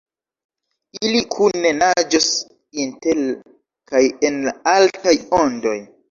Ili 1.07 1.19
kune 1.33 1.73
naĝos, 1.81 2.29
inter 2.83 3.21
kaj 3.91 4.01
en 4.31 4.39
la 4.47 4.55
altaj 4.73 5.13
ondoj. 5.41 5.75